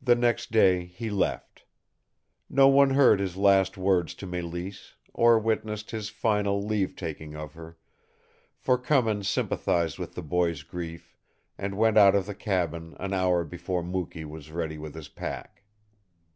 The 0.00 0.14
next 0.14 0.52
day 0.52 0.84
he 0.84 1.10
left. 1.10 1.64
No 2.48 2.68
one 2.68 2.90
heard 2.90 3.18
his 3.18 3.36
last 3.36 3.76
words 3.76 4.14
to 4.14 4.24
Mélisse, 4.24 4.92
or 5.12 5.36
witnessed 5.36 5.90
his 5.90 6.10
final 6.10 6.62
leave 6.64 6.94
taking 6.94 7.34
of 7.34 7.54
her, 7.54 7.76
for 8.56 8.78
Cummins 8.78 9.28
sympathized 9.28 9.98
with 9.98 10.14
the 10.14 10.22
boy's 10.22 10.62
grief 10.62 11.16
and 11.58 11.76
went 11.76 11.98
out 11.98 12.14
of 12.14 12.24
the 12.26 12.36
cabin 12.36 12.94
an 13.00 13.12
hour 13.12 13.42
before 13.42 13.82
Mukee 13.82 14.24
was 14.24 14.52
ready 14.52 14.78
with 14.78 14.94
his 14.94 15.08
pack. 15.08 15.64